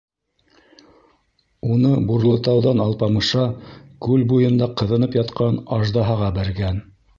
[1.75, 3.45] Уны Бурлытауҙан Алпамыша
[4.07, 6.85] күл буйында ҡыҙынып ятҡан аждаһаға бәргән.